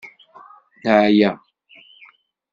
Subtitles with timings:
[0.83, 1.31] Neɛya.